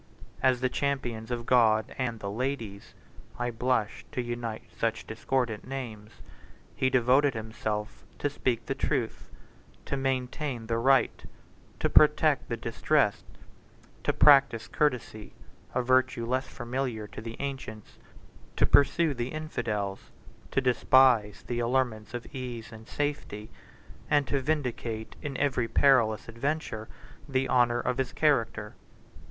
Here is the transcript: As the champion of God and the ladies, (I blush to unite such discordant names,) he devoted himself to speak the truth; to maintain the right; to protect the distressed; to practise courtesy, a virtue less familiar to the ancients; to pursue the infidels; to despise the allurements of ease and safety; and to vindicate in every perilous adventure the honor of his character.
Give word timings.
As 0.41 0.61
the 0.61 0.67
champion 0.69 1.31
of 1.31 1.45
God 1.45 1.93
and 1.95 2.19
the 2.19 2.31
ladies, 2.31 2.95
(I 3.37 3.51
blush 3.51 4.03
to 4.13 4.19
unite 4.19 4.63
such 4.75 5.05
discordant 5.05 5.67
names,) 5.67 6.09
he 6.75 6.89
devoted 6.89 7.35
himself 7.35 8.03
to 8.17 8.27
speak 8.27 8.65
the 8.65 8.73
truth; 8.73 9.29
to 9.85 9.95
maintain 9.95 10.65
the 10.65 10.79
right; 10.79 11.23
to 11.79 11.87
protect 11.87 12.49
the 12.49 12.57
distressed; 12.57 13.25
to 14.03 14.11
practise 14.11 14.67
courtesy, 14.67 15.33
a 15.75 15.83
virtue 15.83 16.25
less 16.25 16.47
familiar 16.47 17.05
to 17.05 17.21
the 17.21 17.35
ancients; 17.39 17.99
to 18.55 18.65
pursue 18.65 19.13
the 19.13 19.27
infidels; 19.29 20.09
to 20.49 20.61
despise 20.61 21.43
the 21.45 21.59
allurements 21.59 22.15
of 22.15 22.25
ease 22.33 22.71
and 22.71 22.87
safety; 22.87 23.51
and 24.09 24.25
to 24.25 24.41
vindicate 24.41 25.15
in 25.21 25.37
every 25.37 25.67
perilous 25.67 26.27
adventure 26.27 26.87
the 27.29 27.47
honor 27.47 27.79
of 27.79 27.99
his 27.99 28.11
character. 28.13 28.73